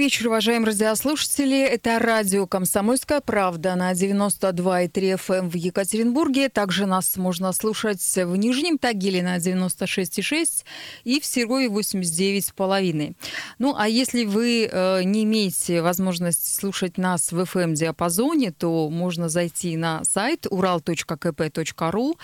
Вечер, 0.00 0.28
уважаемые 0.28 0.68
радиослушатели. 0.68 1.60
Это 1.60 1.98
радио 1.98 2.46
«Комсомольская 2.46 3.20
правда» 3.20 3.74
на 3.74 3.92
92,3 3.92 4.90
FM 4.92 5.34
эм 5.34 5.50
в 5.50 5.54
Екатеринбурге. 5.54 6.48
Также 6.48 6.86
нас 6.86 7.18
можно 7.18 7.52
слушать 7.52 8.00
в 8.00 8.34
Нижнем 8.34 8.78
Тагиле 8.78 9.22
на 9.22 9.36
96,6 9.36 10.64
и 11.04 11.20
в 11.20 11.26
Серове 11.26 11.66
89,5. 11.66 13.14
Ну, 13.58 13.74
а 13.76 13.88
если 13.88 14.24
вы 14.24 14.70
э, 14.72 15.02
не 15.02 15.24
имеете 15.24 15.82
возможности 15.82 16.48
слушать 16.48 16.96
нас 16.96 17.30
в 17.30 17.38
FM-диапазоне, 17.38 18.52
то 18.52 18.88
можно 18.88 19.28
зайти 19.28 19.76
на 19.76 20.02
сайт 20.04 20.46
ural.kp.ru. 20.46 22.16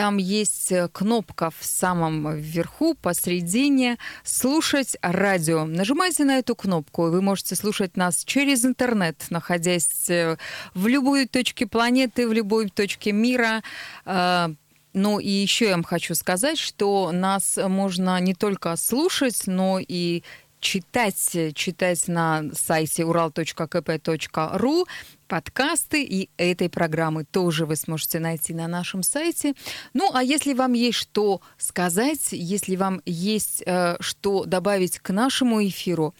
Там 0.00 0.16
есть 0.16 0.72
э, 0.72 0.88
кнопка 0.88 1.50
в 1.50 1.62
самом 1.62 2.34
верху, 2.34 2.94
посередине 2.94 3.98
«Слушать 4.24 4.96
радио». 5.02 5.66
Нажимайте 5.66 6.24
на 6.24 6.38
эту 6.38 6.56
кнопку, 6.56 7.06
и 7.06 7.10
вы 7.10 7.20
можете 7.20 7.54
слушать 7.54 7.98
нас 7.98 8.24
через 8.24 8.64
интернет, 8.64 9.26
находясь 9.28 10.08
э, 10.08 10.38
в 10.72 10.86
любой 10.86 11.26
точке 11.26 11.66
планеты, 11.66 12.26
в 12.26 12.32
любой 12.32 12.70
точке 12.70 13.12
мира. 13.12 13.62
Э, 14.06 14.48
ну 14.94 15.18
и 15.18 15.28
еще 15.28 15.66
я 15.66 15.72
вам 15.72 15.84
хочу 15.84 16.14
сказать, 16.14 16.56
что 16.58 17.12
нас 17.12 17.58
можно 17.62 18.18
не 18.20 18.32
только 18.32 18.76
слушать, 18.76 19.42
но 19.44 19.80
и 19.86 20.22
читать, 20.60 21.54
читать 21.54 22.08
на 22.08 22.44
сайте 22.54 23.02
ural.kp.ru 23.02 24.86
подкасты 25.26 26.02
и 26.02 26.28
этой 26.36 26.68
программы 26.68 27.24
тоже 27.24 27.64
вы 27.64 27.76
сможете 27.76 28.18
найти 28.18 28.52
на 28.52 28.66
нашем 28.66 29.02
сайте. 29.02 29.54
Ну, 29.94 30.10
а 30.12 30.24
если 30.24 30.54
вам 30.54 30.72
есть 30.72 30.98
что 30.98 31.40
сказать, 31.56 32.28
если 32.32 32.76
вам 32.76 33.00
есть 33.06 33.62
э, 33.64 33.96
что 34.00 34.44
добавить 34.44 34.98
к 34.98 35.10
нашему 35.10 35.64
эфиру, 35.66 36.14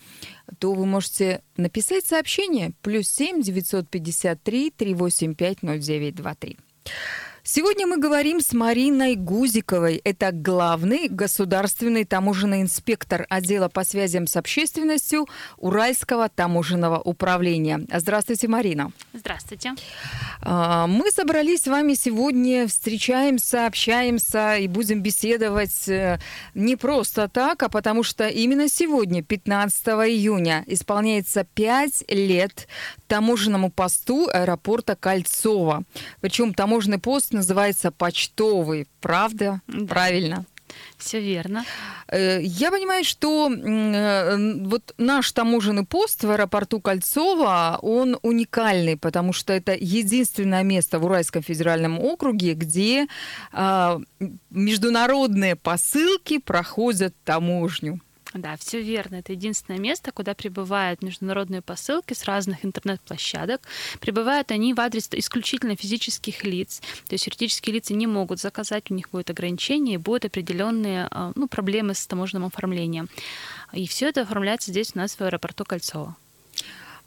то 0.59 0.73
вы 0.73 0.87
можете 0.87 1.43
написать 1.57 2.07
сообщение 2.07 2.73
плюс 2.83 3.09
7 3.09 3.43
953 3.43 4.71
385 4.71 5.59
0923. 5.63 6.57
Сегодня 7.43 7.87
мы 7.87 7.97
говорим 7.97 8.41
с 8.41 8.53
Мариной 8.53 9.17
Гузиковой. 9.17 10.03
Это 10.05 10.31
главный 10.31 11.09
государственный 11.09 12.05
таможенный 12.05 12.61
инспектор 12.61 13.27
отдела 13.31 13.69
по 13.69 13.83
связям 13.83 14.27
с 14.27 14.37
общественностью 14.37 15.27
Уральского 15.57 16.29
таможенного 16.29 17.01
управления. 17.01 17.87
Здравствуйте, 17.95 18.47
Марина. 18.47 18.93
Здравствуйте. 19.15 19.73
А, 20.43 20.87
мы 20.87 21.11
собрались 21.11 21.63
с 21.63 21.67
вами 21.67 21.95
сегодня, 21.95 22.69
встречаемся, 22.69 23.67
общаемся 23.67 24.57
и 24.57 24.69
будем 24.69 25.01
беседовать 25.01 25.89
э, 25.89 26.19
не 26.55 26.77
просто 26.77 27.29
так, 27.29 27.63
а 27.63 27.71
потому 27.71 28.03
что 28.03 28.29
именно 28.29 28.69
сегодня, 28.69 29.23
15 29.23 29.87
июня, 29.89 30.63
исполняется 30.67 31.45
5 31.45 32.05
лет 32.09 32.69
таможенному 33.09 33.71
посту 33.71 34.29
аэропорта 34.31 34.95
Кольцова. 34.95 35.85
Причем 36.21 36.53
таможенный 36.53 36.99
пост 36.99 37.30
называется 37.33 37.91
почтовый, 37.91 38.87
правда? 39.01 39.61
Да. 39.67 39.87
Правильно. 39.87 40.47
Все 40.97 41.21
верно. 41.21 41.65
Э, 42.09 42.41
я 42.43 42.71
понимаю, 42.71 43.05
что 43.05 43.51
э, 43.51 44.37
вот 44.65 44.95
наш 44.99 45.33
таможенный 45.33 45.85
пост 45.85 46.23
в 46.23 46.31
аэропорту 46.31 46.81
Кольцова, 46.81 47.79
он 47.83 48.19
уникальный, 48.23 48.97
потому 48.97 49.33
что 49.33 49.53
это 49.53 49.75
единственное 49.75 50.63
место 50.63 50.99
в 50.99 51.05
Уральском 51.05 51.43
федеральном 51.43 51.99
округе, 51.99 52.55
где 52.55 53.07
а, 53.53 54.01
международные 54.51 55.57
посылки 55.57 56.39
проходят 56.39 57.15
таможню. 57.25 58.01
Да, 58.35 58.57
все 58.57 58.81
верно. 58.81 59.17
Это 59.17 59.33
единственное 59.33 59.81
место, 59.81 60.13
куда 60.13 60.35
прибывают 60.35 61.03
международные 61.03 61.63
посылки 61.63 62.15
с 62.15 62.25
разных 62.25 62.65
интернет-площадок. 62.65 63.61
Прибывают 63.99 64.53
они 64.53 64.73
в 64.73 64.81
адрес 64.81 65.09
исключительно 65.13 65.77
физических 65.77 66.45
лиц. 66.45 66.81
То 67.09 67.15
есть 67.15 67.27
юридические 67.27 67.75
лица 67.75 67.95
не 67.95 68.07
могут 68.07 68.41
заказать, 68.41 68.91
у 68.91 68.95
них 68.95 69.11
будет 69.11 69.31
ограничение, 69.31 69.95
и 69.95 69.99
будут 69.99 70.27
определенные 70.27 71.09
а, 71.11 71.33
ну, 71.35 71.49
проблемы 71.49 71.95
с 71.95 72.07
таможенным 72.07 72.45
оформлением. 72.45 73.09
И 73.73 73.89
все 73.89 74.09
это 74.09 74.23
оформляется 74.23 74.71
здесь 74.71 74.93
у 74.95 74.99
нас 74.99 75.15
в 75.15 75.21
аэропорту 75.21 75.65
Кольцово. 75.65 76.17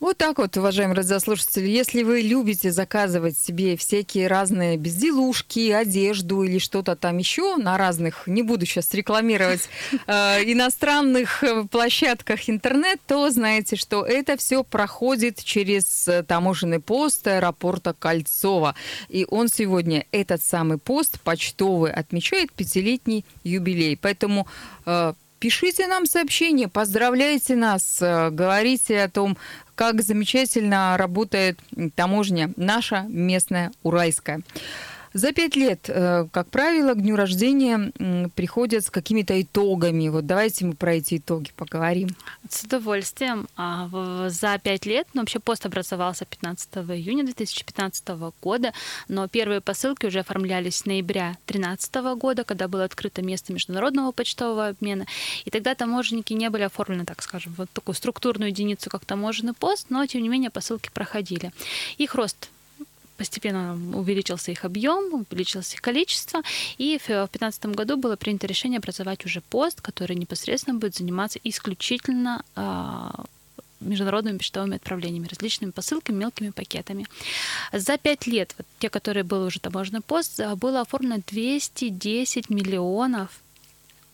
Вот 0.04 0.18
так 0.18 0.38
вот, 0.38 0.58
уважаемые 0.58 0.98
радиослушатели, 0.98 1.66
если 1.70 2.04
вы 2.04 2.20
любите 2.20 2.74
заказывать 2.74 3.38
себе 3.38 3.78
всякие 3.78 4.28
разные 4.28 4.76
безделушки, 4.76 5.72
одежду 5.72 6.44
или 6.44 6.58
что-то 6.58 6.98
там 6.98 7.20
еще 7.20 7.56
на 7.56 7.78
разных, 7.78 8.28
не 8.28 8.42
буду 8.42 8.66
сейчас 8.66 8.94
рекламировать, 8.94 9.70
э, 10.08 10.44
иностранных 10.44 11.42
э, 11.46 11.64
площадках 11.72 12.50
интернет, 12.50 13.00
то 13.08 13.30
знаете, 13.30 13.78
что 13.78 14.06
это 14.06 14.36
все 14.36 14.66
проходит 14.66 15.42
через 15.42 16.06
э, 16.10 16.24
таможенный 16.24 16.82
пост 16.82 17.26
аэропорта 17.26 17.96
Кольцова. 17.98 18.76
И 19.08 19.26
он 19.30 19.48
сегодня, 19.48 20.06
этот 20.12 20.44
самый 20.44 20.80
пост 20.80 21.18
почтовый, 21.22 21.94
отмечает 21.94 22.52
пятилетний 22.52 23.24
юбилей. 23.46 23.96
Поэтому 23.96 24.48
э, 24.86 25.14
Пишите 25.44 25.88
нам 25.88 26.06
сообщения, 26.06 26.70
поздравляйте 26.70 27.58
нас, 27.58 27.98
э, 28.00 28.30
говорите 28.30 29.04
о 29.04 29.10
том, 29.10 29.38
как 29.76 30.02
замечательно 30.02 30.96
работает 30.98 31.60
таможня 31.96 32.52
наша 32.56 33.06
местная 33.10 33.72
уральская. 33.84 34.42
За 35.14 35.32
пять 35.32 35.56
лет, 35.56 35.90
э, 35.90 36.28
как 36.32 36.50
правило, 36.50 36.96
к 36.96 37.02
дню 37.02 37.16
рождения 37.16 37.92
приходят 38.36 38.84
с 38.84 38.90
какими-то 38.90 39.40
итогами. 39.40 40.08
Вот 40.10 40.26
давайте 40.26 40.66
мы 40.66 40.74
про 40.74 40.96
эти 40.96 41.18
итоги 41.18 41.52
поговорим. 41.56 42.10
С 42.50 42.64
удовольствием. 42.64 43.48
А, 43.56 43.90
за 44.30 44.58
пять 44.58 44.88
лет, 44.88 45.08
ну, 45.14 45.22
вообще 45.22 45.40
пост 45.40 45.66
образовался 45.68 46.26
15 46.26 46.78
июня 46.96 47.24
2015 47.26 48.32
года, 48.42 48.74
но 49.08 49.28
первые 49.28 49.62
посылки 49.62 50.08
уже 50.08 50.20
оформлялись 50.20 50.78
с 50.78 50.86
ноября 50.86 51.38
2013 51.46 52.16
года, 52.16 52.44
когда 52.44 52.68
было 52.68 52.84
открыто 52.84 53.22
место 53.22 53.54
международного 53.54 54.12
почтового 54.12 54.70
обмена. 54.70 55.06
И 55.46 55.52
тогда 55.52 55.76
таможенники 55.76 56.34
не 56.34 56.50
были 56.50 56.64
оформлены, 56.64 57.06
так 57.06 57.22
скажем, 57.22 57.54
вот 57.58 57.70
такую 57.72 57.94
структурную 57.94 58.50
единицу, 58.50 58.90
как 58.90 59.06
таможенный 59.06 59.54
пост, 59.54 59.88
но, 59.90 60.04
тем 60.08 60.24
не 60.24 60.30
менее, 60.30 60.50
посылки 60.50 60.90
проходили. 60.92 61.52
Их 62.00 62.16
рост 62.16 62.50
постепенно 63.18 63.74
увеличился 63.98 64.52
их 64.52 64.66
объем, 64.66 65.14
увеличилось 65.14 65.74
их 65.74 65.82
количество, 65.82 66.42
и 66.78 66.98
в 66.98 67.08
2015 67.08 67.66
году 67.68 67.98
было 67.98 68.16
принято 68.16 68.48
решение 68.48 68.78
образовать 68.78 69.26
уже 69.26 69.42
пост, 69.42 69.82
который 69.82 70.16
непосредственно 70.16 70.78
будет 70.80 70.96
заниматься 70.96 71.40
исключительно 71.44 72.44
а, 72.56 73.26
международными 73.80 74.38
почтовыми 74.38 74.76
отправлениями, 74.76 75.28
различными 75.28 75.72
посылками, 75.72 76.18
мелкими 76.18 76.50
пакетами. 76.50 77.06
За 77.72 77.98
пять 77.98 78.28
лет, 78.28 78.56
вот 78.58 78.68
те, 78.80 78.90
которые 78.90 79.24
был 79.24 79.44
уже 79.46 79.60
таможенный 79.60 80.02
пост, 80.02 80.40
было 80.56 80.82
оформлено 80.82 81.22
210 81.28 82.50
миллионов 82.50 83.40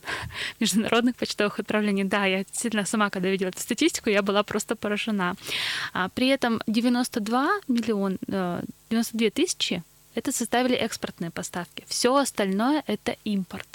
международных 0.60 1.16
почтовых 1.16 1.60
отправлений. 1.60 2.04
Да, 2.04 2.26
я 2.26 2.44
действительно 2.44 2.86
сама, 2.86 3.10
когда 3.10 3.30
видела 3.30 3.50
эту 3.50 3.60
статистику, 3.60 4.10
я 4.10 4.22
была 4.22 4.44
просто 4.44 4.76
поражена. 4.76 5.36
А, 5.94 6.10
при 6.10 6.28
этом 6.28 6.62
92 6.68 7.50
миллион, 7.68 8.18
92 8.90 9.28
э, 9.28 9.32
тысячи 9.32 9.84
это 10.16 10.32
составили 10.32 10.76
экспортные 10.76 11.32
поставки. 11.32 11.84
Все 11.88 12.16
остальное 12.16 12.84
это 12.88 13.16
импорт. 13.24 13.68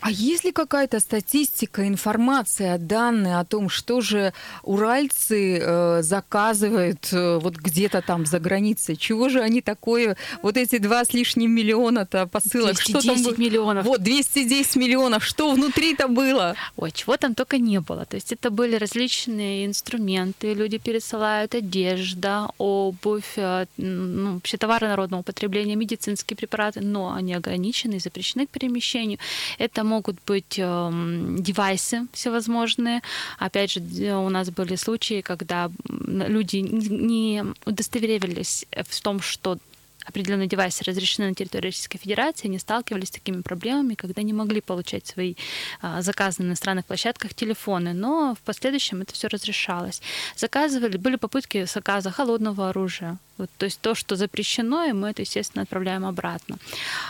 А 0.00 0.10
есть 0.10 0.44
ли 0.44 0.52
какая-то 0.52 1.00
статистика, 1.00 1.86
информация, 1.86 2.78
данные 2.78 3.38
о 3.38 3.44
том, 3.44 3.68
что 3.68 4.00
же 4.00 4.32
уральцы 4.62 5.58
э, 5.60 6.02
заказывают 6.02 7.08
э, 7.12 7.38
вот 7.38 7.56
где-то 7.56 8.02
там 8.02 8.24
за 8.24 8.38
границей? 8.38 8.96
Чего 8.96 9.28
же 9.28 9.40
они 9.40 9.60
такое, 9.60 10.16
вот 10.42 10.56
эти 10.56 10.78
два 10.78 11.04
с 11.04 11.12
лишним 11.12 11.50
миллиона-то 11.50 12.26
посылок? 12.26 12.76
210 12.76 13.02
что 13.02 13.24
там 13.24 13.42
миллионов. 13.42 13.84
Вот, 13.84 14.02
210 14.02 14.76
миллионов. 14.76 15.24
Что 15.24 15.52
внутри-то 15.52 16.08
было? 16.08 16.54
Ой, 16.76 16.92
чего 16.92 17.16
там 17.16 17.34
только 17.34 17.58
не 17.58 17.80
было. 17.80 18.04
То 18.04 18.16
есть 18.16 18.32
это 18.32 18.50
были 18.50 18.76
различные 18.76 19.66
инструменты, 19.66 20.54
люди 20.54 20.78
пересылают 20.78 21.54
одежда, 21.54 22.48
обувь, 22.58 23.36
э, 23.36 23.66
ну, 23.76 24.34
вообще 24.34 24.56
товары 24.56 24.86
народного 24.88 25.22
потребления, 25.22 25.76
медицинские 25.76 26.36
препараты, 26.36 26.80
но 26.80 27.12
они 27.12 27.34
ограничены 27.34 27.94
и 27.94 27.98
запрещены 27.98 28.46
к 28.46 28.50
перемещению. 28.50 29.18
Это 29.58 29.87
могут 29.88 30.16
быть 30.26 30.58
эм, 30.58 31.42
девайсы 31.42 32.06
всевозможные. 32.12 33.02
Опять 33.38 33.72
же, 33.72 33.80
у 34.14 34.28
нас 34.28 34.50
были 34.50 34.76
случаи, 34.76 35.20
когда 35.22 35.70
люди 35.88 36.56
не 36.56 37.44
удостоверились 37.64 38.66
в 38.86 39.00
том, 39.00 39.20
что 39.20 39.58
определенные 40.08 40.48
девайсы 40.48 40.84
разрешены 40.84 41.28
на 41.28 41.34
территории 41.34 41.66
Российской 41.66 41.98
Федерации, 41.98 42.48
они 42.48 42.58
сталкивались 42.58 43.08
с 43.08 43.12
такими 43.12 43.42
проблемами, 43.42 43.94
когда 43.94 44.22
не 44.22 44.32
могли 44.32 44.60
получать 44.60 45.06
свои 45.06 45.34
а, 45.80 46.02
заказы 46.02 46.42
на 46.42 46.48
иностранных 46.48 46.86
площадках 46.86 47.34
телефоны, 47.34 47.92
но 47.92 48.34
в 48.34 48.40
последующем 48.44 49.02
это 49.02 49.14
все 49.14 49.28
разрешалось. 49.28 50.00
Заказывали, 50.36 50.96
были 50.96 51.16
попытки 51.16 51.64
заказа 51.64 52.10
холодного 52.10 52.70
оружия, 52.70 53.18
вот, 53.38 53.50
то 53.56 53.66
есть 53.66 53.80
то, 53.80 53.94
что 53.94 54.16
запрещено, 54.16 54.84
и 54.84 54.92
мы 54.92 55.10
это, 55.10 55.22
естественно, 55.22 55.62
отправляем 55.62 56.04
обратно. 56.04 56.58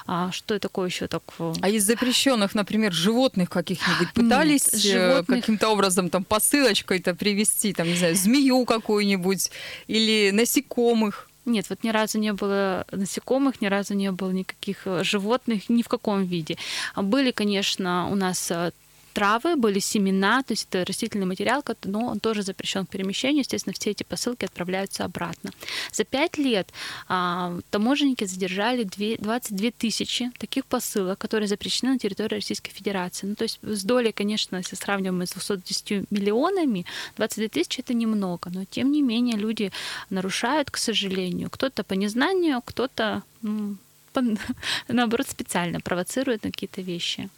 А 0.06 0.30
что 0.30 0.58
такое 0.58 0.88
еще 0.88 1.06
так? 1.06 1.22
А 1.38 1.68
из 1.68 1.84
запрещенных, 1.84 2.54
например, 2.54 2.92
животных 2.92 3.48
каких-нибудь 3.48 4.12
пытались 4.12 4.66
Нет, 4.72 4.84
э, 4.84 4.88
животных... 4.88 5.40
каким-то 5.40 5.68
образом 5.70 6.10
там 6.10 6.24
посылочкой-то 6.24 7.14
привести, 7.14 7.72
там, 7.72 7.86
не 7.86 7.96
знаю, 7.96 8.14
змею 8.14 8.66
какую-нибудь 8.66 9.50
или 9.86 10.30
насекомых? 10.30 11.27
Нет, 11.48 11.70
вот 11.70 11.82
ни 11.82 11.88
разу 11.88 12.18
не 12.18 12.32
было 12.32 12.86
насекомых, 12.92 13.60
ни 13.62 13.66
разу 13.66 13.94
не 13.94 14.12
было 14.12 14.30
никаких 14.30 14.86
э, 14.86 15.02
животных, 15.02 15.70
ни 15.70 15.82
в 15.82 15.88
каком 15.88 16.24
виде. 16.24 16.56
Были, 16.94 17.30
конечно, 17.30 18.08
у 18.10 18.14
нас 18.14 18.50
э, 18.50 18.70
травы, 19.18 19.56
были 19.56 19.80
семена, 19.80 20.42
то 20.42 20.52
есть 20.52 20.68
это 20.70 20.84
растительный 20.84 21.26
материал, 21.26 21.64
но 21.84 22.06
он 22.06 22.20
тоже 22.20 22.42
запрещен 22.42 22.86
к 22.86 22.90
перемещению. 22.90 23.40
Естественно, 23.40 23.74
все 23.74 23.90
эти 23.90 24.04
посылки 24.04 24.44
отправляются 24.44 25.04
обратно. 25.04 25.50
За 25.92 26.04
пять 26.04 26.38
лет 26.38 26.68
а, 27.08 27.58
таможенники 27.70 28.26
задержали 28.26 28.84
2, 28.84 29.16
22 29.18 29.70
тысячи 29.76 30.30
таких 30.38 30.64
посылок, 30.66 31.18
которые 31.18 31.48
запрещены 31.48 31.94
на 31.94 31.98
территории 31.98 32.36
Российской 32.36 32.70
Федерации. 32.70 33.26
Ну, 33.26 33.34
то 33.34 33.42
есть 33.42 33.58
с 33.62 33.84
долей, 33.84 34.12
конечно, 34.12 34.56
если 34.56 34.76
сравниваем 34.76 35.26
с 35.26 35.32
210 35.32 36.10
миллионами, 36.10 36.84
22 37.16 37.48
тысячи 37.48 37.80
это 37.80 37.94
немного, 37.94 38.50
но 38.54 38.64
тем 38.64 38.92
не 38.92 39.02
менее 39.02 39.36
люди 39.36 39.72
нарушают, 40.10 40.70
к 40.70 40.76
сожалению. 40.76 41.50
Кто-то 41.50 41.82
по 41.82 41.94
незнанию, 41.94 42.62
кто-то 42.64 43.22
ну, 43.42 43.76
наоборот 44.88 45.28
специально 45.28 45.80
провоцирует 45.80 46.44
на 46.44 46.50
какие-то 46.50 46.82
вещи. 46.82 47.28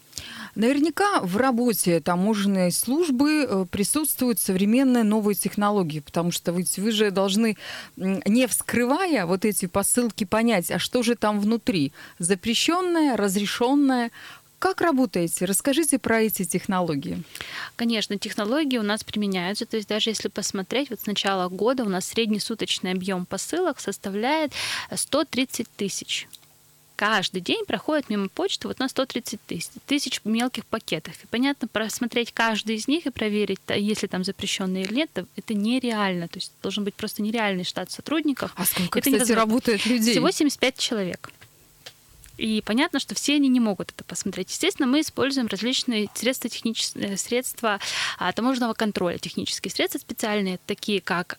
Наверняка 0.54 1.20
в 1.20 1.36
работе 1.36 2.00
таможенной 2.00 2.72
службы 2.72 3.46
э, 3.48 3.66
присутствуют 3.70 4.40
современные 4.40 5.04
новые 5.04 5.34
технологии, 5.34 6.00
потому 6.00 6.32
что 6.32 6.52
вы, 6.52 6.64
вы 6.76 6.92
же 6.92 7.10
должны, 7.10 7.56
не 7.96 8.46
вскрывая 8.46 9.26
вот 9.26 9.44
эти 9.44 9.66
посылки, 9.66 10.24
понять, 10.24 10.70
а 10.70 10.78
что 10.78 11.02
же 11.02 11.14
там 11.14 11.40
внутри, 11.40 11.92
запрещенное, 12.18 13.16
разрешенное, 13.16 14.10
как 14.60 14.82
работаете? 14.82 15.46
Расскажите 15.46 15.98
про 15.98 16.20
эти 16.20 16.44
технологии. 16.44 17.22
Конечно, 17.76 18.18
технологии 18.18 18.76
у 18.76 18.82
нас 18.82 19.02
применяются. 19.02 19.64
То 19.64 19.78
есть 19.78 19.88
даже 19.88 20.10
если 20.10 20.28
посмотреть, 20.28 20.90
вот 20.90 21.00
с 21.00 21.06
начала 21.06 21.48
года 21.48 21.82
у 21.82 21.88
нас 21.88 22.04
среднесуточный 22.04 22.92
объем 22.92 23.24
посылок 23.24 23.80
составляет 23.80 24.52
130 24.94 25.66
тысяч 25.76 26.28
каждый 27.00 27.40
день 27.40 27.64
проходит 27.64 28.10
мимо 28.10 28.28
почты 28.28 28.68
вот 28.68 28.78
на 28.78 28.86
130 28.86 29.40
тысяч, 29.46 29.70
тысяч 29.86 30.20
мелких 30.24 30.66
пакетов. 30.66 31.14
И 31.24 31.26
понятно, 31.28 31.66
просмотреть 31.66 32.30
каждый 32.30 32.76
из 32.76 32.88
них 32.88 33.06
и 33.06 33.10
проверить, 33.10 33.58
если 33.74 34.06
там 34.06 34.22
запрещенные 34.22 34.84
или 34.84 34.96
нет, 34.96 35.10
это 35.34 35.54
нереально. 35.54 36.28
То 36.28 36.36
есть 36.36 36.52
должен 36.62 36.84
быть 36.84 36.94
просто 36.94 37.22
нереальный 37.22 37.64
штат 37.64 37.90
сотрудников. 37.90 38.52
А 38.54 38.66
сколько, 38.66 38.98
это 38.98 39.10
кстати, 39.10 39.32
работает 39.32 39.86
людей? 39.86 40.12
Всего 40.12 40.30
75 40.30 40.76
человек. 40.76 41.30
И 42.36 42.62
понятно, 42.66 43.00
что 43.00 43.14
все 43.14 43.36
они 43.36 43.48
не 43.48 43.60
могут 43.60 43.92
это 43.92 44.04
посмотреть. 44.04 44.50
Естественно, 44.50 44.86
мы 44.86 45.00
используем 45.00 45.46
различные 45.46 46.10
средства, 46.12 46.50
технические, 46.50 47.16
средства 47.16 47.80
а, 48.18 48.30
таможенного 48.32 48.74
контроля, 48.74 49.16
технические 49.16 49.72
средства 49.72 49.98
специальные, 49.98 50.58
такие 50.66 51.00
как 51.00 51.34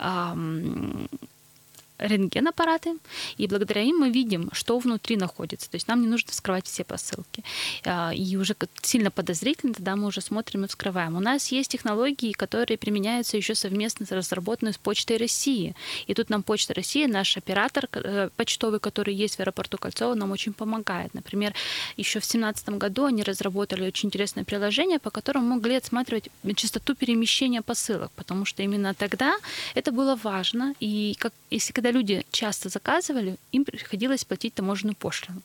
рентген-аппараты, 2.01 2.98
и 3.38 3.48
благодаря 3.48 3.81
им 3.81 3.98
мы 3.98 4.09
видим, 4.09 4.50
что 4.53 4.77
внутри 4.80 5.18
находится. 5.18 5.69
То 5.69 5.75
есть 5.75 5.88
нам 5.88 6.01
не 6.01 6.07
нужно 6.07 6.31
вскрывать 6.31 6.65
все 6.65 6.83
посылки. 6.83 7.44
А, 7.86 8.12
и 8.13 8.36
уже 8.36 8.56
сильно 8.81 9.12
подозрительно 9.12 9.74
тогда 9.74 9.95
мы 9.95 10.07
уже 10.07 10.21
смотрим 10.21 10.65
и 10.65 10.68
вскрываем. 10.68 11.15
У 11.15 11.19
нас 11.19 11.51
есть 11.51 11.71
технологии, 11.71 12.31
которые 12.31 12.77
применяются 12.77 13.38
еще 13.38 13.56
совместно 13.56 14.06
с 14.06 14.12
разработанной 14.12 14.74
с 14.74 14.77
Почтой 14.77 15.18
России. 15.18 15.75
И 16.07 16.13
тут 16.13 16.30
нам 16.30 16.44
Почта 16.44 16.74
России, 16.74 17.06
наш 17.06 17.38
оператор 17.38 17.88
э, 17.94 18.30
почтовый, 18.36 18.80
который 18.80 19.13
есть 19.13 19.36
в 19.36 19.39
аэропорту 19.39 19.77
Кольцово, 19.77 20.15
нам 20.15 20.31
очень 20.31 20.54
помогает. 20.54 21.13
Например, 21.13 21.54
еще 21.97 22.19
в 22.19 22.24
2017 22.24 22.69
году 22.69 23.06
они 23.06 23.24
разработали 23.24 23.88
очень 23.88 24.07
интересное 24.07 24.44
приложение, 24.44 25.00
по 25.00 25.12
которому 25.12 25.56
могли 25.56 25.75
отсматривать 25.75 26.30
частоту 26.56 26.95
перемещения 26.95 27.62
посылок, 27.62 28.12
потому 28.15 28.45
что 28.45 28.63
именно 28.63 28.94
тогда 28.94 29.36
это 29.75 29.92
было 29.92 30.15
важно. 30.15 30.74
И 30.80 31.15
как, 31.19 31.33
если 31.51 31.74
когда 31.74 31.91
люди 31.92 32.26
часто 32.32 32.70
заказывали, 32.70 33.38
им 33.52 33.66
приходилось 33.66 34.26
платить 34.26 34.54
таможенную 34.54 34.96
пошлину. 34.96 35.42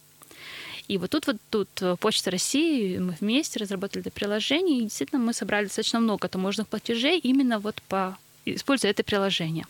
И 0.88 0.98
вот 0.98 1.10
тут 1.10 1.26
вот 1.26 1.36
тут 1.50 1.68
э, 1.80 1.96
Почта 1.98 2.30
России, 2.30 2.98
мы 2.98 3.16
вместе 3.20 3.58
разработали 3.58 4.02
это 4.02 4.10
приложение, 4.10 4.78
и 4.78 4.82
действительно 4.82 5.20
мы 5.20 5.32
собрали 5.32 5.64
достаточно 5.64 6.00
много 6.00 6.28
таможенных 6.28 6.68
платежей 6.68 7.18
именно 7.18 7.58
вот 7.58 7.82
по 7.88 8.16
используя 8.44 8.92
это 8.92 9.02
приложение. 9.02 9.66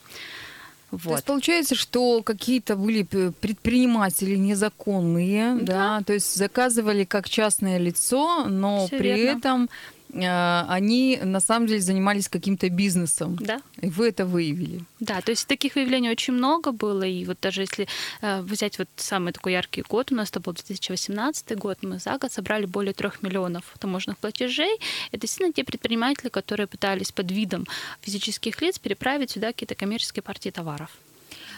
Вот. 0.91 1.03
То 1.03 1.11
есть 1.13 1.25
получается, 1.25 1.75
что 1.75 2.23
какие-то 2.23 2.77
были 2.77 3.03
предприниматели 3.03 4.37
незаконные, 4.37 5.57
да, 5.57 5.99
да 5.99 6.05
то 6.05 6.13
есть 6.13 6.35
заказывали 6.37 7.05
как 7.05 7.29
частное 7.29 7.79
лицо, 7.79 8.45
но 8.45 8.87
Всё 8.87 8.99
при 8.99 9.09
верно. 9.09 9.39
этом 9.39 9.71
они 10.13 11.19
на 11.23 11.41
самом 11.41 11.67
деле 11.67 11.81
занимались 11.81 12.29
каким-то 12.29 12.69
бизнесом. 12.71 13.37
Да. 13.41 13.61
И 13.81 13.89
вы 13.89 14.09
это 14.09 14.25
выявили. 14.25 14.83
Да, 15.01 15.21
то 15.21 15.31
есть 15.31 15.47
таких 15.47 15.75
выявлений 15.75 16.11
очень 16.11 16.35
много 16.35 16.73
было. 16.73 17.03
И 17.03 17.25
вот 17.25 17.39
даже 17.41 17.63
если 17.63 17.87
э, 18.23 18.41
взять 18.43 18.79
вот 18.79 18.89
самый 18.97 19.33
такой 19.33 19.53
яркий 19.53 19.83
год, 19.83 20.13
у 20.13 20.15
нас 20.15 20.31
это 20.31 20.41
был 20.41 20.53
2018 20.53 21.59
год, 21.59 21.79
мы 21.83 21.99
за 21.99 22.19
год 22.19 22.33
собрали 22.33 22.67
более 22.67 22.95
трех 22.95 23.23
миллионов 23.23 23.65
таможенных 23.79 24.19
платежей. 24.19 24.79
Это 25.11 25.23
действительно 25.23 25.53
те 25.53 25.65
предприниматели, 25.65 26.29
которые 26.29 26.67
пытались 26.67 27.13
под 27.13 27.31
видом 27.31 27.67
физических 28.01 28.63
лиц 28.63 28.79
переправить 28.79 29.33
сюда 29.33 29.49
какие-то 29.49 29.75
коммерческие 29.75 30.23
партии 30.23 30.51
товаров. 30.51 30.91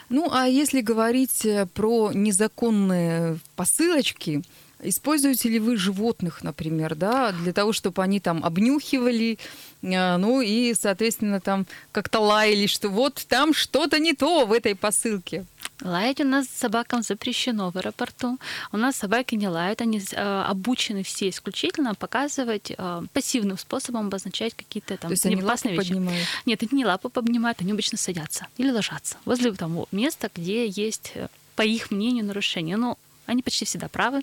Ну, 0.09 0.31
а 0.33 0.47
если 0.47 0.81
говорить 0.81 1.45
э, 1.45 1.67
про 1.67 2.13
незаконные 2.13 3.39
посылочки, 3.57 4.43
Используете 4.81 5.49
ли 5.49 5.59
вы 5.59 5.77
животных, 5.77 6.43
например, 6.43 6.95
да, 6.95 7.33
для 7.33 7.53
того, 7.53 7.73
чтобы 7.73 8.03
они 8.03 8.21
там 8.21 8.45
обнюхивали, 8.45 9.39
э, 9.83 10.17
ну 10.17 10.41
и, 10.41 10.75
соответственно, 10.75 11.41
там 11.41 11.67
как-то 11.91 12.21
лаяли, 12.21 12.67
что 12.67 12.89
вот 12.89 13.25
там 13.29 13.55
что-то 13.55 13.99
не 13.99 14.15
то 14.15 14.47
в 14.47 14.53
этой 14.53 14.77
посылке? 14.77 15.47
Лаять 15.81 16.21
у 16.21 16.25
нас 16.25 16.49
собакам 16.49 17.03
запрещено 17.03 17.71
в 17.71 17.77
аэропорту. 17.77 18.39
У 18.73 18.77
нас 18.77 18.97
собаки 18.97 19.37
не 19.37 19.49
лают, 19.49 19.81
они 19.81 20.01
э, 20.01 20.45
обучены 20.49 21.03
все 21.03 21.29
исключительно 21.29 21.95
показывать 21.95 22.73
э, 22.77 23.03
пассивным 23.13 23.59
способом 23.59 24.07
обозначать 24.07 24.55
какие-то 24.55 24.97
там 24.97 25.15
То 25.15 25.29
они 25.29 25.43
лапу 25.43 25.69
вещи. 25.69 25.77
поднимают? 25.77 26.27
Нет, 26.47 26.63
это 26.63 26.75
не 26.75 26.85
лапу 26.85 27.11
поднимают, 27.11 27.61
они 27.61 27.73
обычно 27.73 27.99
садятся 27.99 28.47
или 28.57 28.71
ложатся 28.71 29.17
возле 29.25 29.53
того 29.53 29.87
места, 29.93 30.31
где 30.35 30.67
есть 30.67 31.15
по 31.55 31.63
их 31.63 31.91
мнению, 31.91 32.25
нарушение. 32.25 32.77
Но 32.77 32.99
они 33.29 33.43
почти 33.43 33.65
всегда 33.65 33.89
правы. 33.89 34.23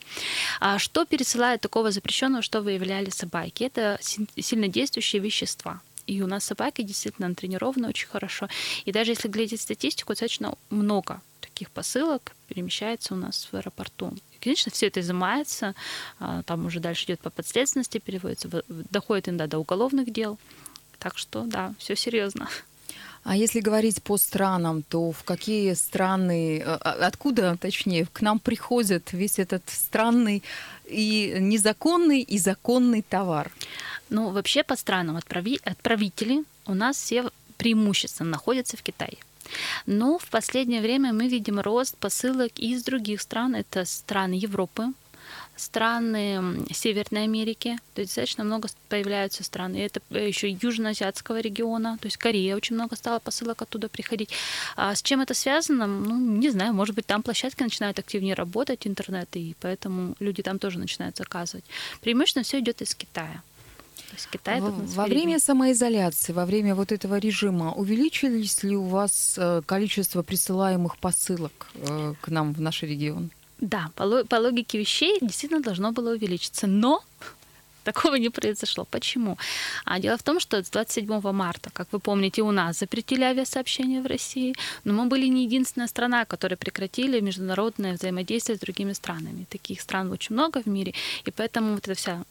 А 0.59 0.79
что 0.79 1.05
пересылает 1.05 1.61
такого 1.61 1.91
запрещенного, 1.91 2.41
что 2.41 2.61
выявляли 2.61 3.09
собаки? 3.09 3.63
Это 3.63 3.99
сильно 4.01 4.67
действующие 4.67 5.21
вещества. 5.21 5.81
И 6.07 6.21
у 6.21 6.27
нас 6.27 6.43
собаки 6.43 6.81
действительно 6.81 7.27
натренированы 7.27 7.87
очень 7.87 8.07
хорошо. 8.07 8.47
И 8.85 8.91
даже 8.91 9.11
если 9.11 9.27
глядеть 9.27 9.61
статистику, 9.61 10.13
достаточно 10.13 10.55
много 10.69 11.21
таких 11.39 11.69
посылок 11.71 12.35
перемещается 12.47 13.13
у 13.13 13.17
нас 13.17 13.47
в 13.51 13.55
аэропорту. 13.55 14.13
И, 14.33 14.43
конечно, 14.43 14.71
все 14.71 14.87
это 14.87 14.99
изымается, 14.99 15.73
а, 16.19 16.43
там 16.43 16.65
уже 16.65 16.79
дальше 16.79 17.05
идет 17.05 17.21
по 17.21 17.29
подследственности, 17.29 17.99
переводится, 17.99 18.49
доходит 18.67 19.29
иногда 19.29 19.47
до 19.47 19.59
уголовных 19.59 20.11
дел. 20.11 20.37
Так 20.99 21.17
что, 21.17 21.43
да, 21.43 21.73
все 21.77 21.95
серьезно. 21.95 22.49
А 23.25 23.35
если 23.35 23.59
говорить 23.59 24.03
по 24.03 24.17
странам, 24.17 24.83
то 24.83 25.11
в 25.11 25.23
какие 25.23 25.73
страны, 25.73 26.59
э, 26.59 26.63
а, 26.63 27.07
откуда, 27.07 27.57
точнее, 27.59 28.05
к 28.13 28.21
нам 28.21 28.37
приходит 28.37 29.13
весь 29.13 29.39
этот 29.39 29.63
странный 29.67 30.43
и 30.85 31.35
незаконный, 31.39 32.21
и 32.21 32.37
законный 32.37 33.01
товар? 33.01 33.51
Ну, 34.09 34.29
вообще 34.29 34.63
по 34.63 34.75
странам 34.75 35.17
отправи- 35.17 35.59
отправители 35.65 36.43
у 36.67 36.75
нас 36.75 36.97
все 36.97 37.31
преимущественно 37.57 38.29
находятся 38.29 38.77
в 38.77 38.83
Китае. 38.83 39.17
Но 39.87 40.19
в 40.19 40.27
последнее 40.29 40.81
время 40.81 41.11
мы 41.11 41.27
видим 41.27 41.59
рост 41.59 41.97
посылок 41.97 42.51
из 42.59 42.83
других 42.83 43.21
стран. 43.21 43.55
Это 43.55 43.85
страны 43.85 44.33
Европы, 44.35 44.93
страны 45.55 46.65
Северной 46.71 47.23
Америки, 47.23 47.77
то 47.93 48.01
есть 48.01 48.11
достаточно 48.11 48.43
много 48.43 48.69
появляются 48.89 49.43
страны. 49.43 49.77
Это 49.77 50.01
еще 50.09 50.49
южноазиатского 50.49 51.39
региона, 51.39 51.97
то 52.01 52.07
есть 52.07 52.17
Корея 52.17 52.55
очень 52.55 52.75
много 52.75 52.95
стало 52.95 53.19
посылок 53.19 53.61
оттуда 53.61 53.87
приходить. 53.87 54.31
А 54.75 54.93
с 54.93 55.01
чем 55.01 55.21
это 55.21 55.33
связано? 55.33 55.87
Ну, 55.87 56.17
не 56.17 56.49
знаю, 56.49 56.73
может 56.73 56.95
быть, 56.95 57.05
там 57.05 57.23
площадки 57.23 57.63
начинают 57.63 57.99
активнее 57.99 58.33
работать, 58.33 58.85
интернет, 58.87 59.29
и 59.33 59.55
поэтому 59.61 60.15
люди 60.19 60.43
там 60.43 60.59
тоже 60.59 60.79
начинают 60.79 61.17
заказывать. 61.17 61.65
Преимущественно 62.01 62.43
все 62.43 62.59
идет 62.59 62.81
из 62.81 62.95
Китая. 62.95 63.41
То 63.95 64.15
есть 64.15 64.29
Китай 64.31 64.61
во, 64.61 64.69
во 64.69 65.05
время 65.05 65.39
самоизоляции, 65.39 66.31
во 66.31 66.45
время 66.45 66.75
вот 66.75 66.91
этого 66.91 67.17
режима, 67.17 67.73
увеличились 67.73 68.63
ли 68.63 68.75
у 68.75 68.83
вас 68.83 69.35
э, 69.37 69.61
количество 69.65 70.21
присылаемых 70.21 70.97
посылок 70.97 71.67
э, 71.73 72.13
к 72.21 72.29
нам 72.29 72.53
в 72.53 72.61
наш 72.61 72.83
регион? 72.83 73.29
Да, 73.59 73.89
по, 73.95 74.35
логике 74.39 74.77
вещей 74.77 75.17
действительно 75.21 75.61
должно 75.61 75.91
было 75.91 76.11
увеличиться, 76.11 76.67
но 76.67 77.03
такого 77.83 78.15
не 78.15 78.29
произошло. 78.29 78.85
Почему? 78.85 79.37
А 79.85 79.99
дело 79.99 80.17
в 80.17 80.23
том, 80.23 80.39
что 80.39 80.57
с 80.57 80.69
27 80.69 81.31
марта, 81.31 81.69
как 81.73 81.87
вы 81.91 81.99
помните, 81.99 82.41
у 82.41 82.51
нас 82.51 82.79
запретили 82.79 83.23
авиасообщение 83.23 84.01
в 84.01 84.07
России, 84.07 84.55
но 84.83 84.93
мы 84.93 85.05
были 85.05 85.27
не 85.27 85.45
единственная 85.45 85.87
страна, 85.87 86.25
которая 86.25 86.57
прекратили 86.57 87.21
международное 87.21 87.93
взаимодействие 87.93 88.57
с 88.57 88.59
другими 88.59 88.93
странами. 88.93 89.45
Таких 89.49 89.81
стран 89.81 90.11
очень 90.11 90.35
много 90.35 90.61
в 90.61 90.67
мире, 90.67 90.93
и 91.25 91.31
поэтому 91.31 91.73
вот 91.73 91.87
это 91.87 91.95
вся 91.95 92.23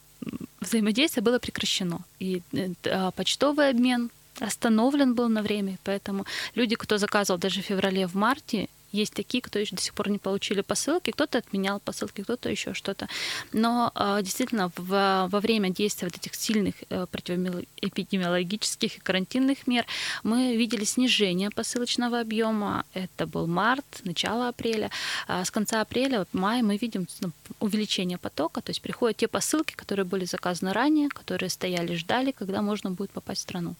взаимодействие 0.61 1.23
было 1.23 1.39
прекращено. 1.39 1.99
И 2.19 2.41
э, 2.53 2.69
а, 2.85 3.11
почтовый 3.11 3.69
обмен 3.69 4.09
остановлен 4.39 5.13
был 5.15 5.29
на 5.29 5.41
время, 5.41 5.77
поэтому 5.83 6.25
люди, 6.55 6.75
кто 6.75 6.97
заказывал 6.97 7.39
даже 7.39 7.61
в 7.61 7.65
феврале, 7.65 8.07
в 8.07 8.15
марте, 8.15 8.67
есть 8.95 9.13
такие, 9.13 9.41
кто 9.41 9.59
еще 9.59 9.75
до 9.75 9.81
сих 9.81 9.93
пор 9.93 10.09
не 10.09 10.17
получили 10.17 10.61
посылки, 10.61 11.11
кто-то 11.11 11.37
отменял 11.37 11.79
посылки, 11.79 12.21
кто-то 12.21 12.49
еще 12.49 12.73
что-то. 12.73 13.07
Но 13.53 13.91
а, 13.95 14.21
действительно 14.21 14.71
в, 14.75 15.27
во 15.31 15.39
время 15.39 15.69
действия 15.69 16.07
вот 16.07 16.15
этих 16.17 16.35
сильных 16.35 16.75
э, 16.89 17.05
противоэпидемиологических 17.11 18.97
и 18.97 18.99
карантинных 18.99 19.67
мер 19.67 19.85
мы 20.23 20.55
видели 20.55 20.85
снижение 20.85 21.49
посылочного 21.49 22.19
объема. 22.19 22.85
Это 22.93 23.27
был 23.27 23.47
март, 23.47 23.85
начало 24.03 24.47
апреля. 24.49 24.89
А 25.27 25.43
с 25.43 25.51
конца 25.51 25.81
апреля, 25.81 26.25
мая 26.33 26.63
мы 26.63 26.77
видим 26.77 27.07
ну, 27.21 27.31
увеличение 27.59 28.17
потока, 28.17 28.61
то 28.61 28.69
есть 28.69 28.81
приходят 28.81 29.17
те 29.17 29.27
посылки, 29.27 29.73
которые 29.75 30.05
были 30.05 30.25
заказаны 30.25 30.73
ранее, 30.73 31.09
которые 31.09 31.49
стояли, 31.49 31.95
ждали, 31.95 32.31
когда 32.31 32.61
можно 32.61 32.91
будет 32.91 33.11
попасть 33.11 33.41
в 33.41 33.43
страну. 33.43 33.75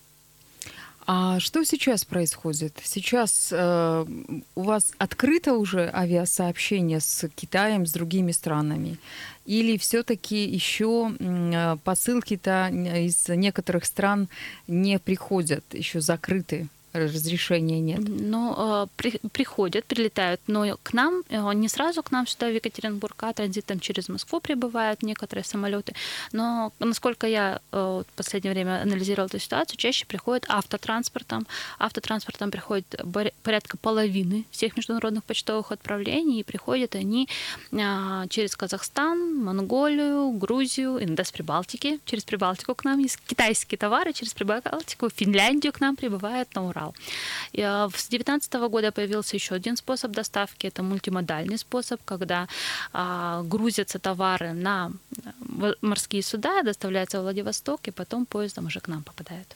А 1.08 1.40
что 1.40 1.64
сейчас 1.64 2.04
происходит? 2.04 2.80
Сейчас 2.84 3.50
э, 3.52 4.06
у 4.56 4.62
вас 4.62 4.92
открыто 4.98 5.54
уже 5.54 5.92
авиасообщение 5.94 7.00
с 7.00 7.30
Китаем, 7.36 7.86
с 7.86 7.92
другими 7.92 8.32
странами? 8.32 8.98
Или 9.46 9.78
все-таки 9.78 10.44
еще 10.44 11.16
э, 11.20 11.78
посылки-то 11.84 12.70
из 12.72 13.28
некоторых 13.28 13.86
стран 13.86 14.30
не 14.68 14.98
приходят, 14.98 15.64
еще 15.74 16.02
закрыты? 16.02 16.70
Разрешения 16.96 17.80
нет? 17.80 18.00
Ну, 18.08 18.54
э, 18.58 18.88
при, 18.96 19.20
приходят, 19.32 19.86
прилетают, 19.86 20.42
но 20.48 20.78
к 20.84 20.94
нам, 20.94 21.24
э, 21.30 21.54
не 21.54 21.70
сразу 21.70 22.04
к 22.04 22.12
нам 22.12 22.28
сюда, 22.28 22.48
в 22.48 22.54
Екатеринбург, 22.54 23.16
а 23.24 23.34
транзитом 23.34 23.80
через 23.80 24.10
Москву 24.10 24.40
прибывают 24.40 25.04
некоторые 25.04 25.44
самолеты. 25.44 25.94
Но, 26.32 26.72
насколько 26.80 27.28
я 27.28 27.60
э, 27.72 28.04
в 28.08 28.16
последнее 28.16 28.54
время 28.54 28.82
анализировала 28.82 29.28
эту 29.28 29.40
ситуацию, 29.40 29.78
чаще 29.78 30.06
приходят 30.06 30.46
автотранспортом. 30.48 31.48
Автотранспортом 31.80 32.52
приходит 32.52 32.86
порядка 33.44 33.78
половины 33.78 34.46
всех 34.52 34.78
международных 34.78 35.24
почтовых 35.24 35.72
отправлений, 35.72 36.40
и 36.40 36.44
приходят 36.44 36.96
они 36.96 37.28
через 38.30 38.56
Казахстан, 38.56 39.44
Монголию, 39.44 40.32
Грузию, 40.32 41.04
иногда 41.04 41.24
с 41.24 41.32
Прибалтики. 41.32 42.00
Через 42.06 42.24
Прибалтику 42.24 42.76
к 42.76 42.86
нам 42.86 43.00
есть 43.00 43.20
китайские 43.28 43.78
товары, 43.78 44.14
через 44.14 44.34
Прибалтику, 44.34 45.10
Финляндию 45.10 45.74
к 45.74 45.82
нам 45.82 45.96
прибывают 45.96 46.54
на 46.56 46.68
Урал 46.68 46.85
материал. 46.86 46.96
И 47.54 47.62
а, 47.62 47.88
с 47.88 48.10
2019 48.10 48.54
года 48.70 48.92
появился 48.92 49.36
еще 49.36 49.56
один 49.56 49.78
способ 49.78 50.12
доставки. 50.12 50.68
Это 50.68 50.84
мультимодальный 50.84 51.58
способ, 51.58 52.00
когда 52.06 52.48
а, 52.94 53.44
грузятся 53.44 54.00
товары 54.00 54.54
на 54.54 54.92
э, 55.62 55.74
морские 55.82 56.22
суда, 56.22 56.62
доставляются 56.64 57.20
в 57.20 57.24
Владивосток, 57.24 57.88
и 57.88 57.92
потом 57.92 58.26
поездом 58.26 58.66
уже 58.66 58.80
к 58.80 58.88
нам 58.88 59.04
попадают. 59.04 59.48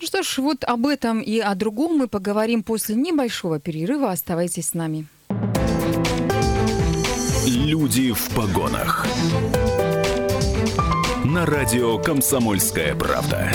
Ну 0.00 0.06
что 0.06 0.22
ж, 0.22 0.38
вот 0.38 0.64
об 0.64 0.86
этом 0.86 1.20
и 1.20 1.38
о 1.38 1.54
другом 1.54 1.98
мы 1.98 2.08
поговорим 2.08 2.62
после 2.62 2.96
небольшого 2.96 3.60
перерыва. 3.60 4.10
Оставайтесь 4.10 4.68
с 4.68 4.74
нами. 4.74 5.06
Люди 7.46 8.12
в 8.12 8.28
погонах. 8.34 9.06
На 11.24 11.46
радио 11.46 11.98
«Комсомольская 11.98 12.94
правда». 12.94 13.50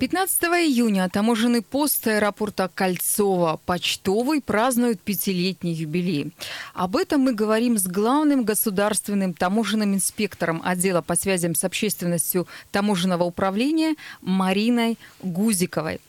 15 0.00 0.42
июня 0.64 1.10
таможенный 1.10 1.60
пост 1.60 2.06
аэропорта 2.06 2.70
Кольцова 2.74 3.60
почтовый 3.66 4.40
празднует 4.40 4.98
пятилетний 4.98 5.74
юбилей. 5.74 6.32
Об 6.72 6.96
этом 6.96 7.20
мы 7.20 7.34
говорим 7.34 7.76
с 7.76 7.86
главным 7.86 8.44
государственным 8.44 9.34
таможенным 9.34 9.94
инспектором 9.94 10.62
отдела 10.64 11.02
по 11.02 11.16
связям 11.16 11.54
с 11.54 11.64
общественностью 11.64 12.48
таможенного 12.72 13.24
управления 13.24 13.94
Мариной 14.22 14.96
Гузиковой. 15.22 16.00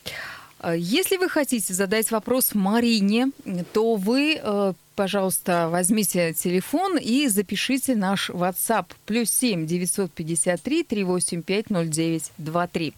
Если 0.73 1.17
вы 1.17 1.27
хотите 1.27 1.73
задать 1.73 2.11
вопрос 2.11 2.53
Марине, 2.53 3.31
то 3.73 3.95
вы 3.95 4.39
э, 4.41 4.73
пожалуйста, 4.95 5.67
возьмите 5.69 6.33
телефон 6.33 6.97
и 6.97 7.27
запишите 7.27 7.95
наш 7.95 8.29
WhatsApp. 8.29 8.85
Плюс 9.05 9.31
7 9.31 9.65
953 9.65 10.83
385 10.83 11.65
0923 11.69 12.93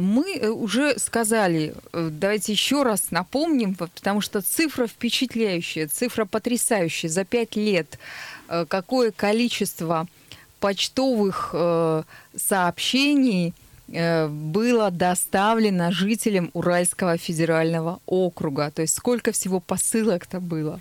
мы 0.00 0.36
э, 0.36 0.48
уже 0.48 0.98
сказали, 0.98 1.74
э, 1.92 2.08
давайте 2.10 2.52
еще 2.52 2.82
раз 2.82 3.10
напомним, 3.10 3.74
потому 3.74 4.20
что 4.20 4.40
цифра 4.40 4.86
впечатляющая, 4.86 5.88
цифра 5.88 6.24
потрясающая. 6.24 7.08
За 7.08 7.24
пять 7.24 7.56
лет 7.56 7.98
э, 8.48 8.66
какое 8.68 9.10
количество 9.10 10.06
почтовых 10.60 11.54
сообщений 12.34 13.52
было 13.86 14.90
доставлено 14.90 15.92
жителям 15.92 16.50
Уральского 16.54 17.18
федерального 17.18 18.00
округа? 18.06 18.70
То 18.70 18.82
есть 18.82 18.94
сколько 18.96 19.32
всего 19.32 19.60
посылок-то 19.60 20.40
было? 20.40 20.80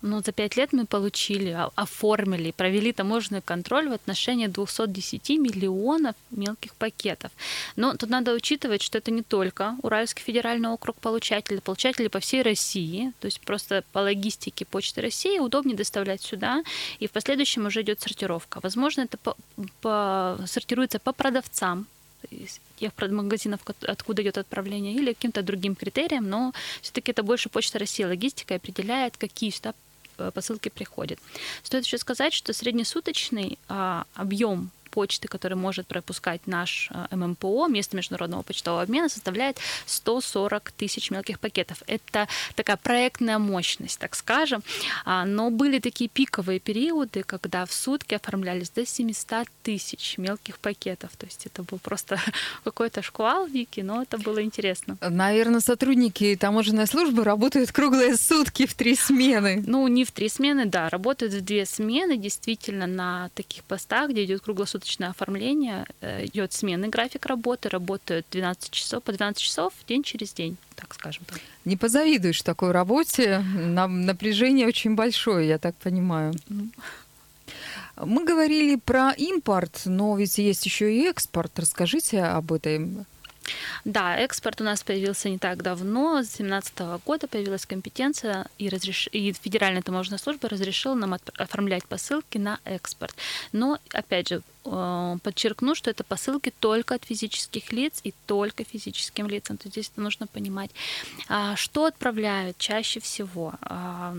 Ну, 0.00 0.22
за 0.24 0.32
пять 0.32 0.56
лет 0.56 0.72
мы 0.72 0.86
получили, 0.86 1.56
оформили, 1.74 2.52
провели 2.52 2.92
таможенный 2.92 3.42
контроль 3.42 3.88
в 3.88 3.92
отношении 3.92 4.46
210 4.46 5.30
миллионов 5.30 6.14
мелких 6.30 6.74
пакетов. 6.74 7.30
Но 7.76 7.94
тут 7.94 8.08
надо 8.08 8.32
учитывать, 8.32 8.82
что 8.82 8.98
это 8.98 9.10
не 9.10 9.22
только 9.22 9.76
Уральский 9.82 10.24
федеральный 10.24 10.70
округ 10.70 10.96
получателей, 10.96 11.60
получатели 11.60 12.08
по 12.08 12.20
всей 12.20 12.42
России. 12.42 13.12
То 13.20 13.26
есть 13.26 13.40
просто 13.40 13.84
по 13.92 13.98
логистике 13.98 14.64
Почты 14.64 15.02
России 15.02 15.38
удобнее 15.38 15.76
доставлять 15.76 16.22
сюда, 16.22 16.62
и 16.98 17.06
в 17.06 17.10
последующем 17.10 17.66
уже 17.66 17.82
идет 17.82 18.00
сортировка. 18.00 18.60
Возможно, 18.62 19.02
это 19.02 19.18
по, 19.18 19.36
по, 19.80 20.38
сортируется 20.46 20.98
по 20.98 21.12
продавцам, 21.12 21.86
тех 22.76 22.92
магазинов, 23.10 23.60
откуда 23.86 24.22
идет 24.22 24.38
отправление, 24.38 24.94
или 24.94 25.12
каким-то 25.12 25.42
другим 25.42 25.74
критериям, 25.74 26.28
но 26.28 26.52
все-таки 26.80 27.12
это 27.12 27.22
больше 27.22 27.48
Почта 27.48 27.78
России 27.78 28.04
логистика 28.04 28.54
определяет, 28.54 29.16
какие 29.16 29.50
сюда 29.50 29.74
э, 30.18 30.30
посылки 30.32 30.68
приходят. 30.68 31.18
Стоит 31.62 31.84
еще 31.84 31.98
сказать, 31.98 32.32
что 32.32 32.52
среднесуточный 32.52 33.58
а, 33.68 34.04
объем 34.14 34.70
почты, 34.98 35.28
который 35.28 35.54
может 35.54 35.86
пропускать 35.86 36.40
наш 36.46 36.90
э, 36.90 37.16
ММПО, 37.16 37.68
место 37.68 37.96
международного 37.96 38.42
почтового 38.42 38.82
обмена, 38.82 39.08
составляет 39.08 39.58
140 39.86 40.72
тысяч 40.72 41.12
мелких 41.12 41.38
пакетов. 41.38 41.84
Это 41.86 42.26
такая 42.56 42.76
проектная 42.76 43.38
мощность, 43.38 44.00
так 44.00 44.16
скажем. 44.16 44.64
А, 45.04 45.24
но 45.24 45.50
были 45.50 45.78
такие 45.78 46.10
пиковые 46.10 46.58
периоды, 46.58 47.22
когда 47.22 47.64
в 47.64 47.72
сутки 47.72 48.14
оформлялись 48.14 48.70
до 48.70 48.84
700 48.84 49.46
тысяч 49.62 50.18
мелких 50.18 50.58
пакетов. 50.58 51.10
То 51.16 51.26
есть 51.26 51.46
это 51.46 51.62
был 51.62 51.78
просто 51.78 52.18
какой-то 52.64 53.00
шквал 53.00 53.46
Вики, 53.46 53.82
но 53.82 54.02
это 54.02 54.18
было 54.18 54.42
интересно. 54.42 54.96
Наверное, 55.00 55.60
сотрудники 55.60 56.36
таможенной 56.40 56.88
службы 56.88 57.22
работают 57.22 57.70
круглые 57.70 58.16
сутки 58.16 58.66
в 58.66 58.74
три 58.74 58.96
смены. 58.96 59.62
Ну, 59.64 59.86
не 59.86 60.04
в 60.04 60.10
три 60.10 60.28
смены, 60.28 60.66
да, 60.66 60.88
работают 60.88 61.34
в 61.34 61.40
две 61.44 61.66
смены, 61.66 62.16
действительно, 62.16 62.88
на 62.88 63.28
таких 63.34 63.62
постах, 63.62 64.10
где 64.10 64.24
идет 64.24 64.40
круглосуточная 64.40 64.87
круглосуточное 64.88 65.10
оформление, 65.10 65.84
э, 66.00 66.24
идет 66.26 66.52
сменный 66.52 66.88
график 66.88 67.26
работы, 67.26 67.68
работают 67.68 68.26
12 68.30 68.70
часов, 68.70 69.02
по 69.02 69.12
12 69.12 69.42
часов 69.42 69.72
день 69.88 70.02
через 70.02 70.32
день, 70.32 70.56
так 70.74 70.94
скажем. 70.94 71.24
Так. 71.26 71.40
Не 71.64 71.76
позавидуешь 71.76 72.42
такой 72.42 72.72
работе, 72.72 73.38
напряжение 73.38 74.66
очень 74.66 74.94
большое, 74.94 75.48
я 75.48 75.58
так 75.58 75.74
понимаю. 75.76 76.34
Мы 77.96 78.24
говорили 78.24 78.76
про 78.76 79.12
импорт, 79.12 79.82
но 79.84 80.16
ведь 80.16 80.38
есть 80.38 80.66
еще 80.66 80.92
и 80.94 81.08
экспорт. 81.08 81.58
Расскажите 81.58 82.22
об 82.22 82.52
этом. 82.52 83.06
Да, 83.84 84.16
экспорт 84.16 84.60
у 84.60 84.64
нас 84.64 84.82
появился 84.82 85.28
не 85.28 85.38
так 85.38 85.62
давно. 85.62 86.22
С 86.22 86.36
2017 86.36 86.78
года 87.04 87.26
появилась 87.26 87.66
компетенция, 87.66 88.46
и, 88.58 88.68
разреш... 88.68 89.08
и 89.12 89.32
Федеральная 89.32 89.82
таможенная 89.82 90.18
служба 90.18 90.48
разрешила 90.48 90.94
нам 90.94 91.16
оформлять 91.36 91.84
посылки 91.86 92.38
на 92.38 92.58
экспорт. 92.64 93.14
Но, 93.52 93.78
опять 93.92 94.28
же, 94.28 94.42
подчеркну, 95.22 95.74
что 95.74 95.90
это 95.90 96.04
посылки 96.04 96.52
только 96.60 96.94
от 96.94 97.04
физических 97.04 97.72
лиц 97.72 98.00
и 98.04 98.14
только 98.26 98.64
физическим 98.64 99.26
лицам. 99.26 99.56
То 99.56 99.68
здесь 99.68 99.90
это 99.92 100.00
нужно 100.00 100.26
понимать. 100.26 100.70
А, 101.28 101.56
что 101.56 101.86
отправляют 101.86 102.58
чаще 102.58 103.00
всего? 103.00 103.54
А, 103.62 104.14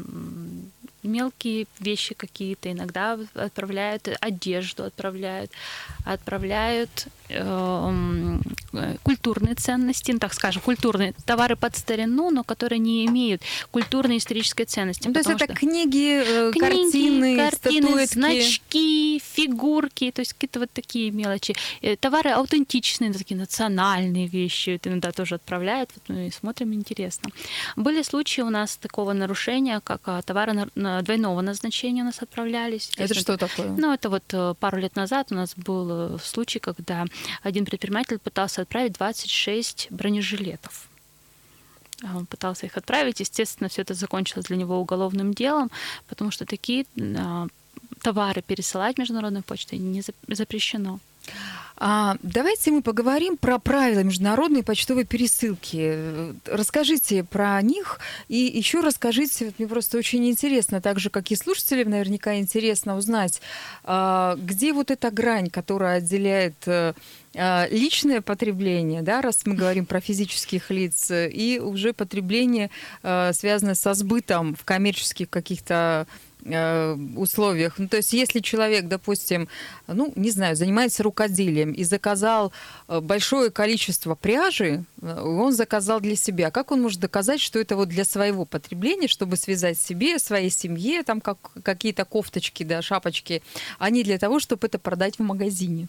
мелкие 1.03 1.67
вещи 1.79 2.13
какие-то, 2.13 2.71
иногда 2.71 3.17
отправляют 3.33 4.07
одежду, 4.19 4.83
отправляют, 4.83 5.51
отправляют 6.05 7.07
э, 7.07 7.09
культурные 9.03 9.55
ценности, 9.55 10.11
ну, 10.11 10.19
так 10.19 10.33
скажем, 10.33 10.61
культурные 10.61 11.13
товары 11.25 11.55
под 11.55 11.75
старину, 11.75 12.31
но 12.31 12.43
которые 12.43 12.79
не 12.79 13.05
имеют 13.05 13.41
культурной 13.71 14.17
исторической 14.17 14.65
ценности. 14.65 15.07
Ну, 15.07 15.13
то 15.13 15.19
есть 15.19 15.29
это 15.29 15.45
что... 15.45 15.53
книги, 15.53 16.21
э, 16.23 16.51
книги, 16.51 16.59
картины, 16.59 17.37
картины 17.37 17.87
статуэтки. 17.87 18.13
значки, 18.13 19.21
фигурки, 19.23 20.11
то 20.11 20.21
есть 20.21 20.33
какие-то 20.33 20.59
вот 20.59 20.71
такие 20.71 21.11
мелочи. 21.11 21.55
Э, 21.81 21.95
товары 21.95 22.31
аутентичные, 22.31 23.13
такие 23.13 23.37
национальные 23.37 24.27
вещи, 24.27 24.71
это 24.71 24.89
иногда 24.89 25.11
тоже 25.11 25.35
отправляют, 25.35 25.91
вот 25.95 26.15
мы 26.15 26.31
смотрим, 26.31 26.73
интересно. 26.73 27.29
Были 27.75 28.01
случаи 28.01 28.41
у 28.41 28.49
нас 28.49 28.77
такого 28.77 29.13
нарушения, 29.13 29.81
как 29.83 30.01
а, 30.05 30.21
товары 30.21 30.67
двойного 30.75 31.41
назначения 31.41 32.01
у 32.01 32.05
нас 32.05 32.21
отправлялись. 32.21 32.91
Это 32.97 33.13
что 33.13 33.37
такое? 33.37 33.67
Ну, 33.67 33.93
это 33.93 34.09
вот 34.09 34.23
э, 34.33 34.53
пару 34.59 34.77
лет 34.77 34.95
назад 34.95 35.27
у 35.31 35.35
нас 35.35 35.53
был 35.55 36.19
случай, 36.19 36.59
когда 36.59 37.05
один 37.43 37.65
предприниматель 37.65 38.19
пытался 38.19 38.61
отправить 38.61 38.93
26 38.93 39.87
бронежилетов. 39.91 40.87
А 42.03 42.17
он 42.17 42.25
пытался 42.25 42.65
их 42.65 42.77
отправить. 42.77 43.19
Естественно, 43.19 43.69
все 43.69 43.81
это 43.81 43.93
закончилось 43.93 44.45
для 44.45 44.57
него 44.57 44.79
уголовным 44.79 45.33
делом, 45.33 45.69
потому 46.07 46.31
что 46.31 46.45
такие 46.45 46.85
а, 46.97 47.47
товары 48.01 48.41
пересылать 48.41 48.97
международной 48.97 49.41
почтой 49.41 49.79
не 49.79 50.01
запрещено. 50.27 50.99
А, 51.81 52.17
давайте 52.21 52.71
мы 52.71 52.81
поговорим 52.81 53.37
про 53.37 53.57
правила 53.57 54.01
международной 54.01 54.63
почтовой 54.63 55.05
пересылки. 55.05 56.35
Расскажите 56.45 57.23
про 57.23 57.61
них 57.61 58.01
и 58.27 58.35
еще 58.35 58.81
расскажите, 58.81 59.45
вот 59.45 59.59
мне 59.59 59.67
просто 59.67 59.97
очень 59.97 60.29
интересно, 60.29 60.81
так 60.81 60.99
же, 60.99 61.09
как 61.09 61.31
и 61.31 61.37
слушателям 61.37 61.91
наверняка 61.91 62.37
интересно 62.37 62.97
узнать, 62.97 63.41
а, 63.85 64.35
где 64.37 64.73
вот 64.73 64.91
эта 64.91 65.09
грань, 65.09 65.49
которая 65.49 65.99
отделяет 65.99 66.55
э, 66.65 66.93
а, 67.35 67.67
личное 67.71 68.19
потребление, 68.19 69.01
да, 69.01 69.21
раз 69.21 69.45
мы 69.45 69.55
говорим 69.55 69.85
про 69.85 70.01
физических 70.01 70.71
лиц, 70.71 71.09
и 71.11 71.61
уже 71.63 71.93
потребление, 71.93 72.71
а, 73.03 73.31
связанное 73.31 73.75
со 73.75 73.93
сбытом 73.93 74.53
в 74.55 74.65
коммерческих 74.65 75.29
каких-то 75.29 76.07
Э, 76.51 76.97
условиях. 77.15 77.77
Ну, 77.77 77.87
то 77.87 77.97
есть, 77.97 78.13
если 78.13 78.39
человек, 78.39 78.87
допустим, 78.87 79.47
ну, 79.87 80.11
не 80.15 80.31
знаю, 80.31 80.55
занимается 80.55 81.03
рукоделием 81.03 81.73
и 81.73 81.83
заказал 81.83 82.51
э, 82.87 82.99
большое 83.01 83.51
количество 83.51 84.15
пряжи, 84.15 84.83
э, 85.01 85.21
он 85.21 85.53
заказал 85.53 85.99
для 85.99 86.15
себя. 86.15 86.49
Как 86.49 86.71
он 86.71 86.81
может 86.81 86.99
доказать, 86.99 87.39
что 87.39 87.59
это 87.59 87.75
вот 87.75 87.89
для 87.89 88.03
своего 88.03 88.45
потребления, 88.45 89.07
чтобы 89.07 89.35
связать 89.35 89.79
себе, 89.79 90.17
своей 90.17 90.49
семье, 90.49 91.03
там 91.03 91.21
как, 91.21 91.37
какие-то 91.61 92.05
кофточки, 92.05 92.63
да, 92.63 92.81
шапочки, 92.81 93.43
а 93.77 93.89
не 93.91 94.03
для 94.03 94.17
того, 94.17 94.39
чтобы 94.39 94.65
это 94.65 94.79
продать 94.79 95.19
в 95.19 95.21
магазине? 95.21 95.87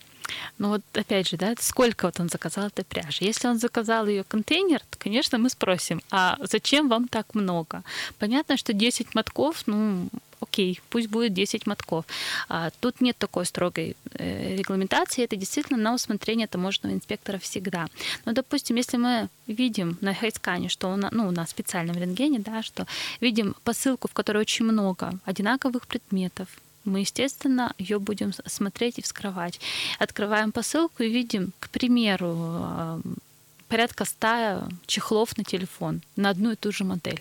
Ну 0.59 0.69
вот 0.69 0.83
опять 0.93 1.29
же, 1.29 1.37
да, 1.37 1.55
сколько 1.59 2.07
вот 2.07 2.21
он 2.21 2.29
заказал 2.29 2.67
этой 2.67 2.85
пряжи? 2.85 3.25
Если 3.25 3.49
он 3.49 3.59
заказал 3.59 4.07
ее 4.07 4.25
контейнер, 4.25 4.81
то, 4.91 4.99
конечно, 4.99 5.39
мы 5.39 5.49
спросим, 5.49 6.03
а 6.11 6.37
зачем 6.41 6.89
вам 6.89 7.09
так 7.09 7.35
много? 7.35 7.83
Понятно, 8.19 8.57
что 8.57 8.73
10 8.73 9.15
мотков, 9.15 9.63
ну, 9.67 10.09
окей, 10.41 10.81
пусть 10.91 11.09
будет 11.09 11.35
10 11.35 11.67
мотков. 11.67 12.05
А, 12.49 12.71
тут 12.81 13.01
нет 13.01 13.17
такой 13.19 13.47
строгой 13.47 13.97
э, 14.13 14.57
регламентации, 14.57 15.25
это 15.25 15.37
действительно 15.37 15.79
на 15.79 15.95
усмотрение 15.95 16.47
таможенного 16.47 16.95
инспектора 16.95 17.39
всегда. 17.39 17.87
Но, 18.25 18.33
допустим, 18.33 18.77
если 18.77 18.97
мы 18.97 19.29
видим 19.47 19.97
на 20.01 20.15
хайскане, 20.15 20.69
что 20.69 20.93
у 20.93 20.97
нас, 20.97 21.13
ну, 21.13 21.31
на 21.31 21.47
специальном 21.47 21.97
рентгене, 21.97 22.39
да, 22.39 22.63
что 22.63 22.87
видим 23.21 23.55
посылку, 23.65 24.09
в 24.09 24.13
которой 24.13 24.39
очень 24.39 24.65
много 24.65 25.13
одинаковых 25.25 25.87
предметов, 25.87 26.49
мы, 26.85 27.01
естественно, 27.01 27.75
ее 27.79 27.99
будем 27.99 28.33
смотреть 28.47 28.99
и 28.99 29.03
вскрывать. 29.03 29.61
Открываем 29.99 30.51
посылку 30.51 31.03
и 31.03 31.11
видим, 31.11 31.53
к 31.61 31.69
примеру, 31.69 32.37
э, 32.37 33.01
порядка 33.69 34.05
ста 34.05 34.69
чехлов 34.87 35.37
на 35.37 35.45
телефон 35.45 36.01
на 36.17 36.31
одну 36.31 36.53
и 36.53 36.57
ту 36.57 36.73
же 36.73 36.85
модель. 36.85 37.21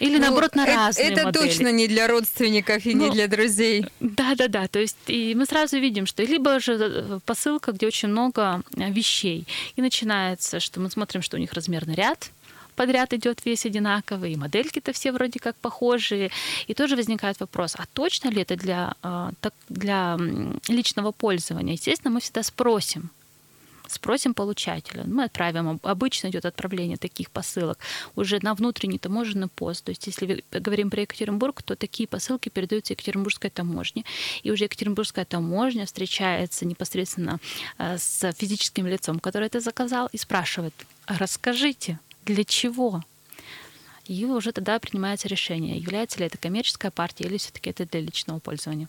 Или 0.00 0.18
ну, 0.18 0.26
наоборот 0.26 0.54
на 0.54 0.66
разные 0.66 1.10
это, 1.10 1.24
модели. 1.24 1.42
точно 1.42 1.72
не 1.72 1.88
для 1.88 2.06
родственников 2.06 2.86
и 2.86 2.94
ну, 2.94 3.06
не 3.06 3.10
для 3.10 3.28
друзей. 3.28 3.86
Да, 4.00 4.34
да, 4.34 4.48
да. 4.48 4.68
То 4.68 4.78
есть 4.78 4.96
и 5.06 5.34
мы 5.34 5.46
сразу 5.46 5.78
видим, 5.78 6.06
что 6.06 6.22
либо 6.22 6.60
же 6.60 6.72
э, 6.74 7.18
посылка, 7.24 7.72
где 7.72 7.86
очень 7.86 8.08
много 8.08 8.62
э, 8.76 8.90
вещей, 8.90 9.46
и 9.76 9.82
начинается, 9.82 10.60
что 10.60 10.80
мы 10.80 10.90
смотрим, 10.90 11.22
что 11.22 11.36
у 11.36 11.40
них 11.40 11.52
размерный 11.52 11.94
ряд, 11.94 12.30
подряд 12.74 13.12
идет 13.12 13.44
весь 13.44 13.66
одинаковый, 13.66 14.32
и 14.32 14.36
модельки-то 14.36 14.92
все 14.92 15.12
вроде 15.12 15.38
как 15.38 15.56
похожие. 15.56 16.30
И 16.66 16.74
тоже 16.74 16.96
возникает 16.96 17.40
вопрос, 17.40 17.74
а 17.76 17.84
точно 17.92 18.28
ли 18.28 18.42
это 18.42 18.56
для, 18.56 18.94
э, 19.02 19.30
для 19.68 20.18
личного 20.68 21.12
пользования? 21.12 21.74
Естественно, 21.74 22.14
мы 22.14 22.20
всегда 22.20 22.42
спросим, 22.42 23.10
спросим 23.88 24.34
получателя. 24.34 25.04
Мы 25.04 25.24
отправим, 25.24 25.80
обычно 25.82 26.28
идет 26.28 26.44
отправление 26.44 26.96
таких 26.96 27.30
посылок 27.30 27.78
уже 28.16 28.38
на 28.42 28.54
внутренний 28.54 28.98
таможенный 28.98 29.48
пост. 29.48 29.84
То 29.84 29.90
есть 29.90 30.06
если 30.06 30.44
говорим 30.50 30.90
про 30.90 31.02
Екатеринбург, 31.02 31.62
то 31.62 31.76
такие 31.76 32.06
посылки 32.08 32.48
передаются 32.48 32.92
Екатеринбургской 32.92 33.50
таможне. 33.50 34.04
И 34.42 34.50
уже 34.50 34.64
Екатеринбургская 34.64 35.24
таможня 35.24 35.86
встречается 35.86 36.66
непосредственно 36.66 37.40
э, 37.78 37.98
с 37.98 38.32
физическим 38.32 38.86
лицом, 38.86 39.20
который 39.20 39.46
это 39.46 39.60
заказал, 39.60 40.08
и 40.12 40.18
спрашивает, 40.18 40.74
расскажите, 41.06 41.98
для 42.24 42.44
чего? 42.44 43.02
И 44.06 44.24
уже 44.26 44.52
тогда 44.52 44.78
принимается 44.78 45.28
решение, 45.28 45.78
является 45.78 46.18
ли 46.18 46.26
это 46.26 46.36
коммерческая 46.38 46.90
партия 46.90 47.24
или 47.24 47.38
все-таки 47.38 47.70
это 47.70 47.86
для 47.86 48.00
личного 48.00 48.38
пользования. 48.38 48.88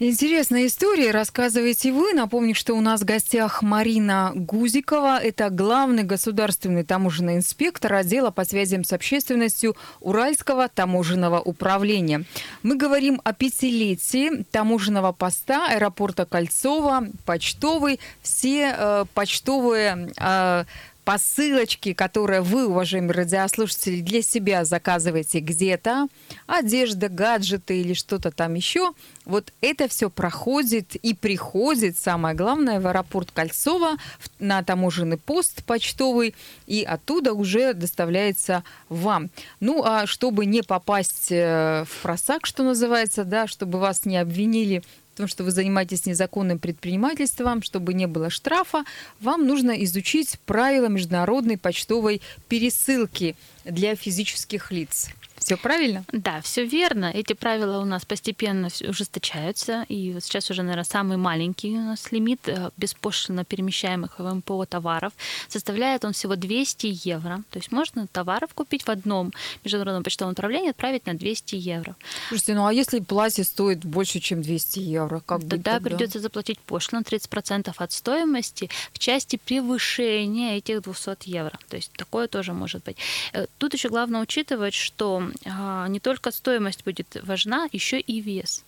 Интересная 0.00 0.66
история, 0.66 1.12
рассказываете 1.12 1.92
вы. 1.92 2.14
Напомню, 2.14 2.56
что 2.56 2.74
у 2.74 2.80
нас 2.80 3.02
в 3.02 3.04
гостях 3.04 3.62
Марина 3.62 4.32
Гузикова. 4.34 5.22
Это 5.22 5.50
главный 5.50 6.02
государственный 6.02 6.82
таможенный 6.82 7.36
инспектор 7.36 7.94
отдела 7.94 8.32
по 8.32 8.44
связям 8.44 8.82
с 8.82 8.92
общественностью 8.92 9.76
Уральского 10.00 10.68
таможенного 10.68 11.40
управления. 11.40 12.24
Мы 12.64 12.74
говорим 12.74 13.20
о 13.22 13.32
пятилетии 13.32 14.42
таможенного 14.50 15.12
поста 15.12 15.68
аэропорта 15.68 16.26
Кольцова, 16.26 17.06
почтовый. 17.24 18.00
Все 18.20 18.74
э, 18.76 19.04
почтовые 19.14 20.10
э, 20.18 20.64
посылочки, 21.04 21.92
которые 21.92 22.40
вы, 22.40 22.66
уважаемые 22.66 23.12
радиослушатели, 23.12 24.00
для 24.00 24.22
себя 24.22 24.64
заказываете 24.64 25.40
где-то, 25.40 26.08
одежда, 26.46 27.08
гаджеты 27.08 27.80
или 27.80 27.92
что-то 27.94 28.30
там 28.30 28.54
еще, 28.54 28.92
вот 29.24 29.52
это 29.60 29.88
все 29.88 30.10
проходит 30.10 30.96
и 30.96 31.14
приходит, 31.14 31.98
самое 31.98 32.34
главное, 32.34 32.80
в 32.80 32.86
аэропорт 32.86 33.30
Кольцова 33.30 33.96
на 34.38 34.62
таможенный 34.62 35.18
пост 35.18 35.64
почтовый, 35.64 36.34
и 36.66 36.82
оттуда 36.82 37.34
уже 37.34 37.74
доставляется 37.74 38.64
вам. 38.88 39.30
Ну, 39.60 39.82
а 39.84 40.06
чтобы 40.06 40.46
не 40.46 40.62
попасть 40.62 41.30
э, 41.30 41.84
в 41.86 42.02
просак, 42.02 42.46
что 42.46 42.62
называется, 42.62 43.24
да, 43.24 43.46
чтобы 43.46 43.78
вас 43.78 44.04
не 44.04 44.16
обвинили 44.16 44.82
том, 45.14 45.28
что 45.28 45.44
вы 45.44 45.50
занимаетесь 45.50 46.06
незаконным 46.06 46.58
предпринимательством, 46.58 47.62
чтобы 47.62 47.94
не 47.94 48.06
было 48.06 48.30
штрафа, 48.30 48.84
вам 49.20 49.46
нужно 49.46 49.72
изучить 49.84 50.38
правила 50.46 50.86
международной 50.86 51.56
почтовой 51.56 52.20
пересылки 52.48 53.36
для 53.64 53.96
физических 53.96 54.70
лиц. 54.70 55.08
Все 55.44 55.58
правильно? 55.58 56.04
Да, 56.10 56.40
все 56.40 56.64
верно. 56.64 57.10
Эти 57.12 57.34
правила 57.34 57.78
у 57.78 57.84
нас 57.84 58.06
постепенно 58.06 58.68
ужесточаются. 58.88 59.84
И 59.90 60.12
вот 60.12 60.24
сейчас 60.24 60.50
уже, 60.50 60.62
наверное, 60.62 60.84
самый 60.84 61.18
маленький 61.18 61.76
у 61.76 61.82
нас 61.82 62.10
лимит 62.12 62.48
э, 62.48 62.70
беспошлино 62.78 63.44
перемещаемых 63.44 64.18
в 64.18 64.34
МПО 64.36 64.64
товаров. 64.64 65.12
Составляет 65.48 66.06
он 66.06 66.14
всего 66.14 66.36
200 66.36 66.98
евро. 67.06 67.42
То 67.50 67.58
есть 67.58 67.72
можно 67.72 68.06
товаров 68.06 68.54
купить 68.54 68.84
в 68.84 68.88
одном 68.88 69.32
международном 69.64 70.02
почтовом 70.02 70.30
направлении 70.30 70.70
отправить 70.70 71.04
на 71.04 71.12
200 71.12 71.56
евро. 71.56 71.94
Слушайте, 72.28 72.54
ну 72.54 72.64
а 72.64 72.72
если 72.72 73.00
платье 73.00 73.44
стоит 73.44 73.84
больше, 73.84 74.20
чем 74.20 74.40
200 74.40 74.78
евро? 74.78 75.20
Как 75.26 75.40
тогда, 75.42 75.74
тогда 75.74 75.90
придется 75.90 76.20
заплатить 76.20 76.58
пошлину 76.58 77.02
30% 77.02 77.70
от 77.76 77.92
стоимости 77.92 78.70
в 78.94 78.98
части 78.98 79.36
превышения 79.36 80.56
этих 80.56 80.80
200 80.80 81.28
евро. 81.28 81.58
То 81.68 81.76
есть 81.76 81.92
такое 81.92 82.28
тоже 82.28 82.54
может 82.54 82.82
быть. 82.84 82.96
Э, 83.34 83.44
тут 83.58 83.74
еще 83.74 83.90
главное 83.90 84.22
учитывать, 84.22 84.72
что 84.72 85.22
не 85.44 86.00
только 86.00 86.30
стоимость 86.30 86.84
будет 86.84 87.16
важна, 87.22 87.68
еще 87.72 88.00
и 88.00 88.20
вес. 88.20 88.64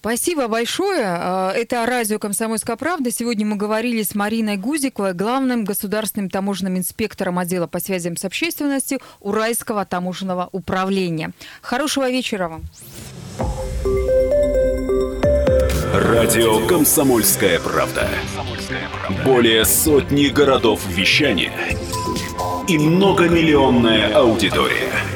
Спасибо 0.00 0.48
большое. 0.48 1.04
А, 1.04 1.52
это 1.52 1.84
радио 1.84 2.18
«Комсомольская 2.18 2.76
правда». 2.76 3.10
Сегодня 3.10 3.44
мы 3.44 3.56
говорили 3.56 4.02
с 4.02 4.14
Мариной 4.14 4.56
Гузиковой, 4.56 5.12
главным 5.12 5.64
государственным 5.64 6.30
таможенным 6.30 6.78
инспектором 6.78 7.38
отдела 7.38 7.66
по 7.66 7.78
связям 7.78 8.16
с 8.16 8.24
общественностью 8.24 9.00
Уральского 9.20 9.84
таможенного 9.84 10.48
управления. 10.52 11.32
Хорошего 11.60 12.10
вечера 12.10 12.48
вам. 12.48 12.62
Радио 15.92 16.66
«Комсомольская 16.66 17.60
правда». 17.60 18.08
Более 19.24 19.64
сотни 19.66 20.28
городов 20.28 20.80
вещания– 20.88 21.52
и 22.68 22.78
многомиллионная 22.78 24.12
аудитория– 24.12 24.90